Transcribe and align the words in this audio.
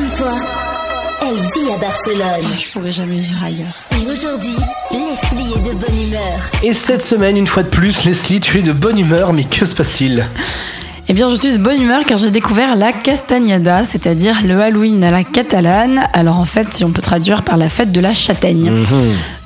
Comme 0.00 0.10
toi, 0.16 0.34
elle 1.20 1.36
vit 1.36 1.72
à 1.74 1.76
Barcelone. 1.76 2.58
Je 2.58 2.72
pourrais 2.72 2.92
jamais 2.92 3.18
vivre 3.18 3.44
ailleurs. 3.44 3.74
Et 3.92 4.10
aujourd'hui, 4.10 4.56
Leslie 4.90 5.52
est 5.52 5.68
de 5.68 5.74
bonne 5.74 6.02
humeur. 6.02 6.50
Et 6.62 6.72
cette 6.72 7.02
semaine, 7.02 7.36
une 7.36 7.46
fois 7.46 7.64
de 7.64 7.68
plus, 7.68 8.04
Leslie, 8.04 8.40
tu 8.40 8.58
es 8.58 8.62
de 8.62 8.72
bonne 8.72 8.98
humeur, 8.98 9.34
mais 9.34 9.44
que 9.44 9.66
se 9.66 9.74
passe-t-il? 9.74 10.26
Eh 11.10 11.12
bien, 11.12 11.28
je 11.28 11.34
suis 11.34 11.52
de 11.52 11.58
bonne 11.58 11.82
humeur 11.82 12.04
car 12.06 12.18
j'ai 12.18 12.30
découvert 12.30 12.76
la 12.76 12.92
Castagnada, 12.92 13.84
c'est-à-dire 13.84 14.42
le 14.46 14.60
Halloween 14.60 15.02
à 15.02 15.10
la 15.10 15.24
catalane. 15.24 16.02
Alors 16.12 16.38
en 16.38 16.44
fait, 16.44 16.72
si 16.72 16.84
on 16.84 16.92
peut 16.92 17.02
traduire 17.02 17.42
par 17.42 17.56
la 17.56 17.68
fête 17.68 17.90
de 17.90 17.98
la 17.98 18.14
châtaigne. 18.14 18.70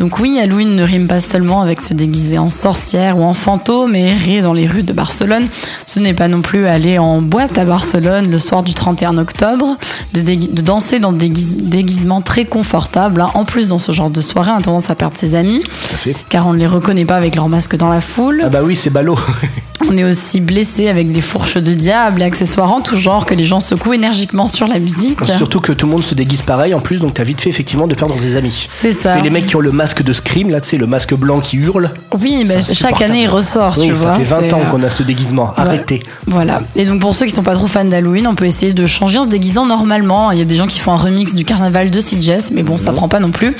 Donc 0.00 0.18
oui, 0.18 0.40
Halloween 0.42 0.74
ne 0.74 0.82
rime 0.82 1.06
pas 1.06 1.20
seulement 1.20 1.60
avec 1.62 1.80
se 1.80 1.94
déguiser 1.94 2.36
en 2.36 2.50
sorcière 2.50 3.16
ou 3.16 3.22
en 3.22 3.32
fantôme 3.32 3.94
et 3.94 4.08
errer 4.08 4.40
dans 4.40 4.54
les 4.54 4.66
rues 4.66 4.82
de 4.82 4.92
Barcelone. 4.92 5.46
Ce 5.86 6.00
n'est 6.00 6.14
pas 6.14 6.26
non 6.26 6.42
plus 6.42 6.66
aller 6.66 6.98
en 6.98 7.22
boîte 7.22 7.56
à 7.58 7.64
Barcelone 7.64 8.28
le 8.28 8.40
soir 8.40 8.64
du 8.64 8.74
31 8.74 9.16
octobre, 9.16 9.76
de, 10.14 10.62
danser 10.62 10.98
dans 10.98 11.12
des 11.12 11.28
guis- 11.30 11.54
déguisements 11.62 12.22
très 12.22 12.44
confortables. 12.44 13.20
hein. 13.20 13.30
En 13.34 13.44
plus, 13.44 13.68
dans 13.68 13.78
ce 13.78 13.92
genre 13.92 14.10
de 14.10 14.20
soirée, 14.20 14.50
on 14.50 14.58
a 14.58 14.62
tendance 14.62 14.90
à 14.90 14.96
perdre 14.96 15.16
ses 15.16 15.36
amis 15.36 15.60
Tout 15.62 15.94
à 15.94 15.96
fait. 15.96 16.16
car 16.28 16.48
on 16.48 16.54
ne 16.54 16.58
les 16.58 16.66
reconnaît 16.66 17.04
pas 17.04 17.16
avec 17.16 17.36
leur 17.36 17.48
masque 17.48 17.76
dans 17.76 17.88
la 17.88 18.00
foule. 18.00 18.42
Ah 18.44 18.48
bah 18.48 18.62
oui, 18.64 18.74
c'est 18.74 18.90
ballot. 18.90 19.16
On 19.92 19.98
est 19.98 20.04
aussi 20.04 20.40
blessé 20.40 20.88
avec 20.88 21.12
des 21.12 21.20
fourches 21.20 21.58
de 21.58 21.72
diable 21.74 22.22
et 22.22 22.24
accessoires 22.24 22.72
en 22.72 22.80
tout 22.80 22.96
genre 22.96 23.26
que 23.26 23.34
les 23.34 23.44
gens 23.44 23.60
secouent 23.60 23.92
énergiquement 23.92 24.46
sur 24.46 24.66
la 24.66 24.78
musique. 24.78 25.18
Surtout 25.36 25.60
que 25.60 25.72
tout 25.72 25.84
le 25.84 25.92
monde 25.92 26.02
se 26.02 26.14
déguise 26.14 26.40
pareil 26.40 26.72
en 26.72 26.80
plus, 26.80 27.00
donc 27.00 27.12
t'as 27.12 27.24
vite 27.24 27.42
fait 27.42 27.50
effectivement 27.50 27.86
de 27.86 27.94
perdre 27.94 28.18
des 28.18 28.36
amis. 28.36 28.68
C'est 28.70 28.94
ça. 28.94 29.10
Parce 29.10 29.18
que 29.18 29.24
les 29.24 29.30
mecs 29.30 29.44
qui 29.44 29.56
ont 29.56 29.60
le 29.60 29.70
masque 29.70 30.02
de 30.02 30.14
Scream, 30.14 30.48
là, 30.48 30.62
tu 30.62 30.70
sais, 30.70 30.76
le 30.78 30.86
masque 30.86 31.12
blanc 31.14 31.40
qui 31.40 31.58
hurle. 31.58 31.90
Oui, 32.18 32.44
mais 32.48 32.62
c'est 32.62 32.72
chaque 32.72 33.02
année 33.02 33.24
il 33.24 33.28
ressort, 33.28 33.74
Oui, 33.76 33.88
tu 33.88 33.96
ça 33.96 34.00
vois. 34.00 34.14
fait 34.14 34.22
20 34.22 34.40
c'est, 34.40 34.54
ans 34.54 34.60
euh, 34.60 34.70
qu'on 34.70 34.82
a 34.82 34.88
ce 34.88 35.02
déguisement. 35.02 35.52
Arrêtez. 35.58 36.02
Voilà. 36.26 36.62
Et 36.74 36.86
donc 36.86 37.00
pour 37.00 37.14
ceux 37.14 37.26
qui 37.26 37.32
sont 37.32 37.42
pas 37.42 37.54
trop 37.54 37.66
fans 37.66 37.84
d'Halloween, 37.84 38.26
on 38.26 38.34
peut 38.34 38.46
essayer 38.46 38.72
de 38.72 38.86
changer 38.86 39.18
en 39.18 39.24
se 39.24 39.28
déguisant 39.28 39.66
normalement. 39.66 40.30
Il 40.30 40.38
y 40.38 40.42
a 40.42 40.46
des 40.46 40.56
gens 40.56 40.66
qui 40.66 40.78
font 40.78 40.92
un 40.92 40.96
remix 40.96 41.34
du 41.34 41.44
carnaval 41.44 41.90
de 41.90 42.00
Sitges, 42.00 42.50
mais 42.50 42.62
bon, 42.62 42.78
ça 42.78 42.92
prend 42.92 43.08
pas 43.08 43.20
non 43.20 43.30
plus. 43.30 43.54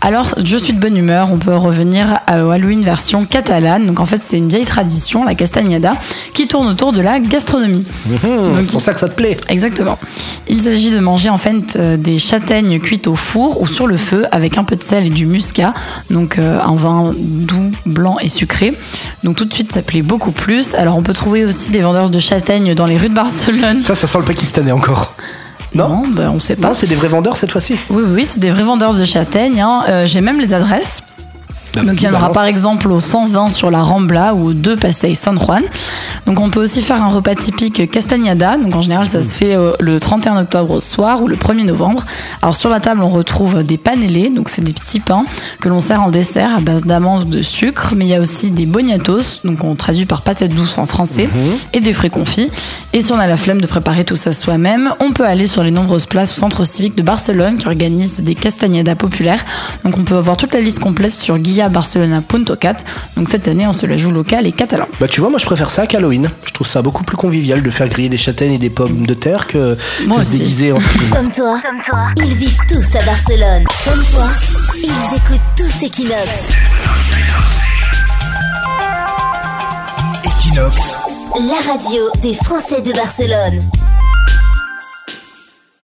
Alors, 0.00 0.34
je 0.44 0.56
suis 0.56 0.72
de 0.72 0.80
bonne 0.80 0.96
humeur. 0.96 1.28
On 1.32 1.38
peut 1.38 1.54
revenir 1.54 2.18
à 2.26 2.40
Halloween 2.50 2.82
version 2.82 3.24
catalane. 3.24 3.86
Donc 3.86 4.00
en 4.00 4.06
fait, 4.06 4.20
c'est 4.24 4.36
une 4.36 4.48
vieille 4.48 4.64
tradition, 4.64 5.22
la 5.22 5.36
qui 6.32 6.46
tourne 6.48 6.66
autour 6.68 6.92
de 6.92 7.00
la 7.00 7.18
gastronomie. 7.20 7.84
Donc, 8.06 8.20
c'est 8.64 8.70
pour 8.72 8.80
ça 8.80 8.94
que 8.94 9.00
ça 9.00 9.08
te 9.08 9.14
plaît. 9.14 9.36
Exactement. 9.48 9.98
Il 10.48 10.60
s'agit 10.60 10.90
de 10.90 10.98
manger 10.98 11.30
en 11.30 11.38
fait 11.38 11.54
euh, 11.76 11.96
des 11.96 12.18
châtaignes 12.18 12.78
cuites 12.80 13.06
au 13.06 13.14
four 13.16 13.60
ou 13.60 13.66
sur 13.66 13.86
le 13.86 13.96
feu 13.96 14.26
avec 14.32 14.58
un 14.58 14.64
peu 14.64 14.76
de 14.76 14.82
sel 14.82 15.06
et 15.06 15.10
du 15.10 15.26
muscat, 15.26 15.72
donc 16.10 16.38
euh, 16.38 16.60
un 16.60 16.74
vin 16.74 17.12
doux, 17.16 17.72
blanc 17.84 18.16
et 18.20 18.28
sucré. 18.28 18.74
Donc 19.24 19.36
tout 19.36 19.44
de 19.44 19.52
suite 19.54 19.72
ça 19.72 19.82
plaît 19.82 20.02
beaucoup 20.02 20.30
plus. 20.32 20.74
Alors 20.74 20.96
on 20.96 21.02
peut 21.02 21.12
trouver 21.14 21.44
aussi 21.44 21.70
des 21.70 21.80
vendeurs 21.80 22.10
de 22.10 22.18
châtaignes 22.18 22.74
dans 22.74 22.86
les 22.86 22.96
rues 22.96 23.08
de 23.08 23.14
Barcelone. 23.14 23.80
Ça, 23.80 23.94
ça 23.94 24.06
sent 24.06 24.18
le 24.18 24.24
pakistanais 24.24 24.72
encore. 24.72 25.14
Non? 25.74 26.02
Ben, 26.08 26.30
on 26.30 26.38
sait 26.40 26.56
pas. 26.56 26.68
Non, 26.68 26.74
c'est 26.74 26.86
des 26.86 26.94
vrais 26.94 27.08
vendeurs 27.08 27.36
cette 27.36 27.52
fois-ci. 27.52 27.76
Oui, 27.90 28.02
oui, 28.08 28.24
c'est 28.24 28.40
des 28.40 28.50
vrais 28.50 28.62
vendeurs 28.62 28.94
de 28.94 29.04
châtaignes. 29.04 29.60
hein. 29.60 29.82
Euh, 29.88 30.06
J'ai 30.06 30.20
même 30.22 30.40
les 30.40 30.54
adresses. 30.54 31.02
Bah, 31.76 31.82
Donc 31.82 32.00
il 32.00 32.04
y 32.04 32.08
en 32.08 32.14
aura 32.14 32.32
par 32.32 32.44
exemple 32.44 32.90
au 32.90 33.00
120 33.00 33.50
sur 33.50 33.70
la 33.70 33.82
Rambla 33.82 34.34
ou 34.34 34.48
au 34.48 34.52
2 34.54 34.76
Passeig 34.76 35.14
San 35.14 35.38
Juan. 35.38 35.62
Donc 36.24 36.40
on 36.40 36.48
peut 36.48 36.62
aussi 36.62 36.82
faire 36.82 37.02
un 37.02 37.08
repas 37.08 37.34
typique 37.34 37.90
castagnada. 37.90 38.56
Donc 38.56 38.74
en 38.74 38.80
général 38.80 39.06
ça 39.06 39.22
se 39.22 39.34
fait 39.34 39.54
euh, 39.54 39.72
le 39.78 40.00
31 40.00 40.40
octobre 40.40 40.72
au 40.72 40.80
soir 40.80 41.22
ou 41.22 41.28
le 41.28 41.36
1er 41.36 41.64
novembre. 41.64 42.04
Alors 42.40 42.56
sur 42.56 42.70
la 42.70 42.80
table 42.80 43.02
on 43.02 43.08
retrouve 43.08 43.62
des 43.62 43.76
panellés, 43.76 44.30
donc 44.30 44.48
c'est 44.48 44.62
des 44.62 44.72
petits 44.72 45.00
pains 45.00 45.26
que 45.60 45.68
l'on 45.68 45.80
sert 45.80 46.02
en 46.02 46.10
dessert 46.10 46.56
à 46.56 46.60
base 46.60 46.82
d'amandes 46.82 47.22
ou 47.22 47.30
de 47.30 47.42
sucre. 47.42 47.92
Mais 47.94 48.06
il 48.06 48.08
y 48.08 48.14
a 48.14 48.20
aussi 48.20 48.50
des 48.50 48.66
boniatos, 48.66 49.42
donc 49.44 49.62
on 49.62 49.74
traduit 49.74 50.06
par 50.06 50.22
patates 50.22 50.54
douces 50.54 50.78
en 50.78 50.86
français, 50.86 51.28
et 51.72 51.80
des 51.80 51.92
frais 51.92 52.10
confits. 52.10 52.50
Et 52.92 53.02
si 53.02 53.12
on 53.12 53.18
a 53.18 53.26
la 53.26 53.36
flemme 53.36 53.60
de 53.60 53.66
préparer 53.66 54.04
tout 54.04 54.16
ça 54.16 54.32
soi-même, 54.32 54.90
on 55.00 55.12
peut 55.12 55.26
aller 55.26 55.46
sur 55.46 55.62
les 55.62 55.70
nombreuses 55.70 56.06
places 56.06 56.36
au 56.36 56.40
centre 56.40 56.64
civique 56.64 56.96
de 56.96 57.02
Barcelone 57.02 57.58
qui 57.58 57.66
organisent 57.66 58.20
des 58.20 58.34
castagnadas 58.34 58.94
populaires. 58.94 59.44
Donc 59.84 59.98
on 59.98 60.02
peut 60.02 60.16
avoir 60.16 60.36
toute 60.36 60.54
la 60.54 60.60
liste 60.60 60.78
complète 60.78 61.12
sur 61.12 61.38
guillabarcelona.cat. 61.68 62.76
Donc 63.16 63.28
cette 63.28 63.48
année 63.48 63.66
on 63.66 63.72
se 63.72 63.86
la 63.86 63.96
joue 63.96 64.10
local 64.10 64.46
et 64.46 64.52
catalan. 64.52 64.86
Bah 65.00 65.08
tu 65.08 65.20
vois, 65.20 65.30
moi 65.30 65.38
je 65.38 65.46
préfère 65.46 65.70
ça 65.70 65.86
qu'Halloween. 65.86 66.30
Je 66.44 66.52
trouve 66.52 66.66
ça 66.66 66.82
beaucoup 66.82 67.04
plus 67.04 67.16
convivial 67.16 67.62
de 67.62 67.70
faire 67.70 67.88
griller 67.88 68.08
des 68.08 68.18
châtaignes 68.18 68.54
et 68.54 68.58
des 68.58 68.70
pommes 68.70 69.06
de 69.06 69.14
terre 69.14 69.46
que, 69.46 69.76
Moi 70.06 70.18
que 70.18 70.24
se 70.24 70.30
aussi. 70.30 70.38
déguiser 70.40 70.72
en 70.72 70.80
Scream. 70.80 71.10
Comme 71.10 71.32
toi, 71.32 71.58
ils 72.18 72.34
vivent 72.34 72.58
tous 72.68 72.96
à 72.96 73.02
Barcelone. 73.02 73.64
Comme 73.84 74.04
toi, 74.12 74.28
ils 74.76 75.16
écoutent 75.16 75.40
tous 75.56 75.84
Equinox. 75.84 76.28
Equinox, 80.24 80.76
La 81.34 81.72
radio 81.72 82.02
des 82.22 82.34
Français 82.34 82.80
de 82.82 82.92
Barcelone. 82.92 83.62